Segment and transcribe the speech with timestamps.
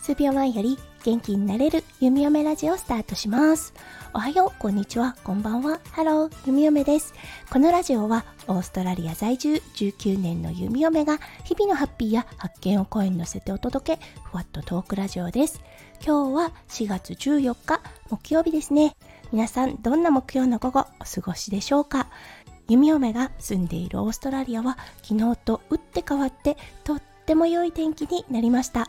[0.00, 3.72] 数秒前より元気になれる弓嫁ラジオスタートします。
[4.12, 5.80] おはよう、こんにちは、こんばんは。
[5.90, 7.14] ハロー、弓嫁です。
[7.50, 15.60] このラジオはオーストラリア在住19年の弓嫁が日々のハッピーや発見を声に乗せてお届け、ふわっとトークラジオです。
[16.06, 17.80] 今日は4月14日
[18.10, 18.94] 木曜日ですね。
[19.32, 22.08] 皆さん、どんな木曜の午後お過ごしでしょうか？
[22.68, 28.88] 弓嫁が住んでいるオーストラリアは昨日と打って変わってとっても良い天気になりました。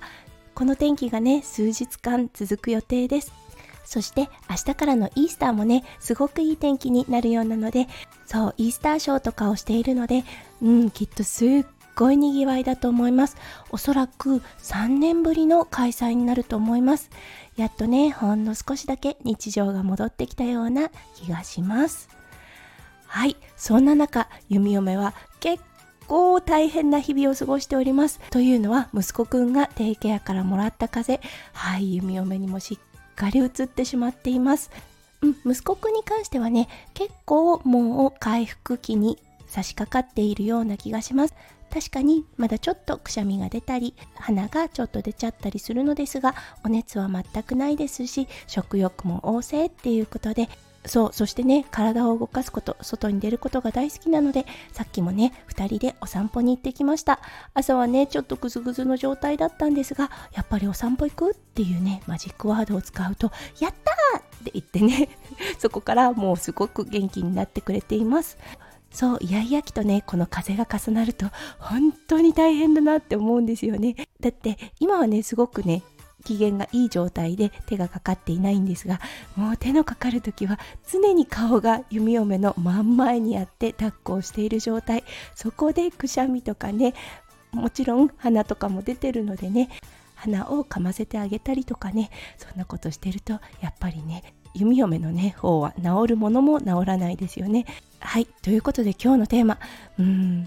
[0.53, 3.33] この天気がね、数日間続く予定です。
[3.83, 7.87] そして明日からのイースターもね、すごくいい天気になるようなので、
[8.25, 10.23] そう、イースターショーとかをしているので、
[10.61, 13.37] うん、きっとすっごい賑わいだと思います。
[13.69, 17.09] おそらく3年ぶりの開催になると思います。
[17.57, 22.14] やっとね、ほんの少しだけ日常が戻ってきたような気がします。
[23.15, 25.63] はい、そんな中、弓嫁は結
[26.05, 28.19] 構大変な日々を過ごしております。
[28.29, 34.69] というのは息子くんがデイケアからもらった風邪、はい、弓嫁にもしっかり移ってしまっています。
[35.21, 39.17] うん、息子くんに関してはね、結構もう回復期に
[39.47, 41.35] 差し掛かっているような気がします。
[41.73, 50.47] 確かにまだちょっとくしゃみが出たり鼻がちょっと出ちゃったりするのですがお熱は全くないですし食欲も旺盛っていうことで
[50.85, 57.19] そう、そしてね、体を動かすこと、外に出ることが大好きなので、さっきもね、2人でお散歩に行ってきました。
[57.53, 65.09] 朝はね、ちょっとぐずぐずの状態だったんですが、やっぱりお散歩行くっていうね、マジックワードを使うと、やったーって言ってね、
[65.57, 68.37] そこからもうすごく元気になってくれています。
[68.91, 71.25] そう、イヤイヤ期とね、この風が重なると、
[71.59, 73.95] 本当に大変だなって思うんですよね。
[74.21, 75.83] だって、今はね、すごくね、
[76.25, 78.99] 機嫌がいい状態で手がかかっていないんですが
[79.37, 80.59] もう手のかかる時は
[80.91, 85.03] 常に顔が弓嫁の真ん前にあって抱っこをしている状態。
[85.35, 86.93] そこでくしゃみとかね
[87.51, 89.69] もちろん鼻とかも出てるのでね
[90.15, 97.65] 鼻をかませてあげたりとかねそんなことしてるとやっぱりね弓嫁のね方は治るものも治らないですよね。
[97.99, 99.59] はいということで今日のテーマ。
[99.99, 100.45] うん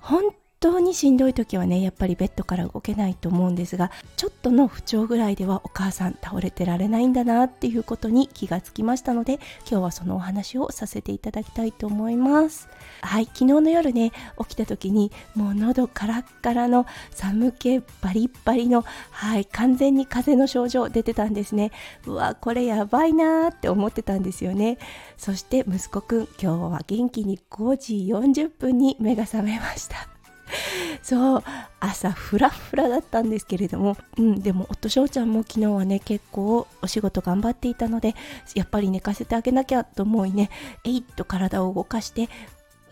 [0.00, 0.24] 本
[0.62, 12.68] 当にしんどい時はねやっぱりベッドから動けないと思うんですがちょっとの不調ぐらいではお母さん倒れてられないんだなっていうことに気がつきましたので今日はそのお話をさせていただきたいと思います。
[13.00, 21.72] はい昨日の夜ね起きた時にもう喉カラッカラの寒気バリッバリのはい完全に風邪の症状出てたんですね。
[22.06, 24.78] うわこれやばいなーって思ってたんですよね。
[25.16, 30.21] そして息子くん今日は元気に5時40分に目が覚めました。
[31.02, 31.44] そう
[31.80, 38.14] 朝フラフラだったんですけれども、うん、でも夫翔ちゃんも昨日はね結構お仕事頑張っていたので
[38.54, 40.50] やっぱり寝かせてあげなきゃと思いね
[40.84, 42.28] えいっと体を動かして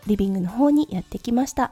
[0.07, 1.71] リビングの方にやってきました。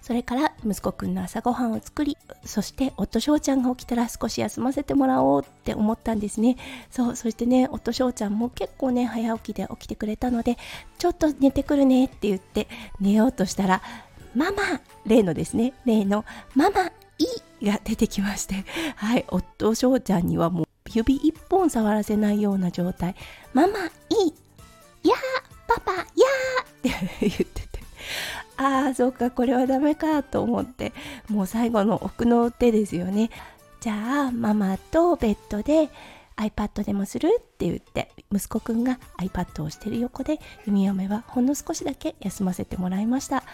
[0.00, 6.56] それから息子くんの朝ごはんを作りそして夫翔ちゃんが起きたら少し休ませてもらおうって思ったんですね。
[6.90, 10.56] そうそしてね夫翔ちゃんも結構ね早起きで起きてくれたので
[10.98, 12.66] ちょっと寝てくるねって言って
[12.98, 13.82] 寝ようとしたら
[14.34, 16.24] ママ例のですね例の
[16.54, 16.86] ママ
[17.18, 17.24] い
[17.60, 18.64] いが出てきまして
[18.96, 23.14] はい夫翔ちゃんにはもう指一本触らせないような状態。
[23.52, 24.28] ママい
[25.02, 27.68] いやーパパやーって 言ってて。
[28.56, 30.92] ああそうかこれはダメかと思って。
[31.28, 33.30] もう最後の奥の手ですよね。
[33.80, 35.90] じゃあママとベッドで
[36.36, 43.44] iPad でもするって言って息子くんが iPad をしてる横で弓嫁はほんの少しだけ休ませてもらいました。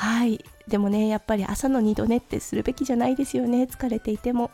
[0.00, 0.42] はい。
[0.66, 3.64] でもねやっぱり朝の二度寝ってするべきじゃないですよね。
[3.64, 4.50] 疲れていても。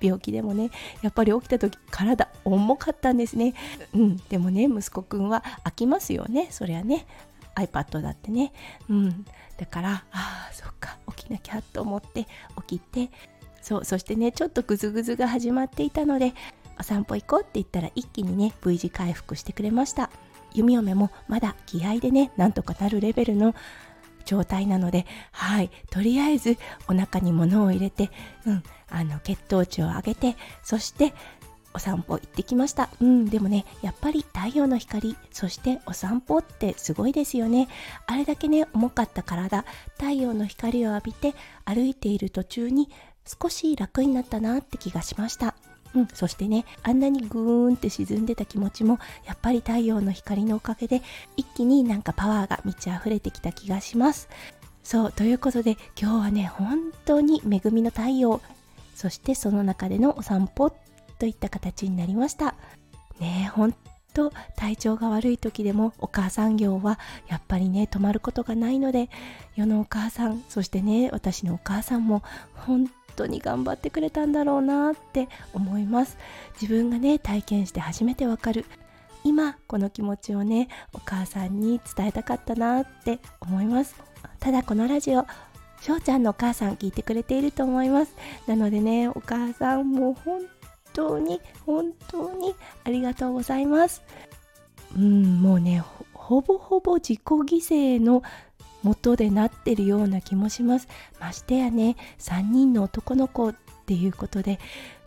[0.00, 0.70] 病気でもね。
[1.02, 3.52] やっぱり起きた時体重かったんですね。
[3.94, 4.16] うん。
[4.16, 6.48] でもね息子くんは飽きますよね。
[6.50, 7.06] そりゃね。
[7.56, 8.54] iPad だってね。
[8.88, 9.26] うん。
[9.58, 10.96] だからああそっか。
[11.14, 12.26] 起きなきゃと思って
[12.66, 13.10] 起きて。
[13.60, 13.84] そう。
[13.84, 16.32] そしてねちょっとグズグズが始まっていたので
[16.80, 20.10] お散歩行こうって言ったら一気にね V 字回復してくれました。
[20.54, 23.54] 弓嫁もまだ気合でねなんとかなるレベルの
[24.26, 26.58] 状態なので、はい、とりあえず
[26.88, 28.10] お腹に物を入れて、
[28.44, 31.14] うん、あの血糖値を上げて、そして
[31.72, 32.88] お散歩行ってきました。
[33.00, 37.68] うん、でもね、やっぱり太陽の光、そしてお散歩ってすごいですよね。
[38.06, 39.64] あれだけね、重かった体、
[39.98, 41.34] 太陽の光を浴びて
[41.64, 42.88] 歩いている途中に
[43.26, 45.55] 少し楽になったなって気がしました。
[45.96, 51.00] うん、そしてねあんなにグーンって沈んでた気持ちもやっぱり太陽の光のおかげで
[51.38, 54.28] 一気になんかパワーが満ち溢れてきた気がします。
[54.82, 58.40] そうということで今日はね本当に恵みの太陽
[58.94, 60.70] そしてその中でのお散歩
[61.18, 62.54] といった形になりました。
[63.18, 63.74] ね本
[64.12, 69.10] と体調が悪い時でもお母さん業はやっぱりね止まることがないので
[69.56, 72.22] 世のお母さんそしてね私のお母さんも
[72.54, 76.18] 本当に頑張ってくれたんだろうなって思います。
[76.60, 78.64] 自分がね体験して初めてわかる。
[79.24, 83.96] 今この気持ちをねお母さんに伝えたかったなって思います。
[84.38, 85.26] ただこのラジオ
[85.80, 88.14] しょうちゃんのお母さん聞いてくれていると思います。
[88.46, 90.42] なのでねお母さんも本
[90.92, 92.54] 当に本当に
[92.84, 94.02] ありがとうございます。
[94.96, 95.82] うんもうね
[96.12, 98.22] ほぼほぼ自己犠牲の
[98.82, 100.88] 元でなってるような気もします。
[101.20, 103.54] ましてやね3人の男の子っ
[103.86, 104.58] ていうことで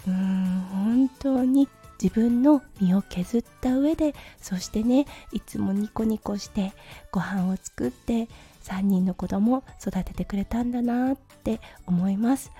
[0.07, 1.67] うーん本当に
[2.01, 6.71] 自分の身を削った上でそしてねいつもニコニコして
[7.11, 8.29] ご飯を作って
[8.63, 12.51] 3人の子供を育ててくれたんだなって思います。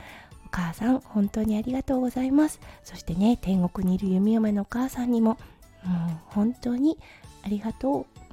[0.46, 2.60] お母さん本当にありがとうございます。
[2.84, 5.38] そしてね天国にいる弓嫁のお母さんにも
[5.84, 6.98] もう本当に
[7.44, 8.29] ありがとう。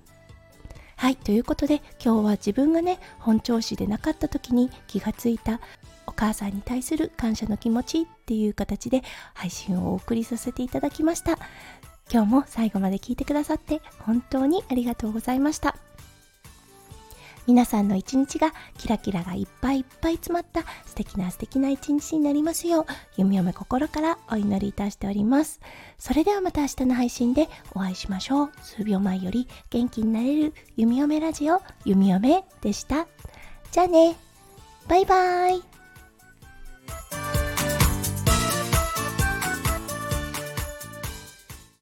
[0.96, 5.60] はいということで今日は自分がね本調子でなかった時に気がついた
[6.06, 9.02] お母さんに対する感謝の気持ちっていう形で
[9.34, 11.38] 配信をお送りさせていただきました。
[12.10, 15.76] 今日も最後まで聞いてくださって本当にありがとうございました。
[17.46, 25.60] 皆さんの一日がキラキラがいっぱいいっぱい詰まった素敵な素敵な一日になりますよう、弓嫁心からお祈りいたしております。
[25.98, 28.52] それではまた明日の配信でお会いしましょう。
[28.62, 33.06] 数秒前より元気になれる弓嫁ラジオ、弓嫁でした。
[33.70, 34.16] じゃあね、
[34.88, 35.75] バイバーイ。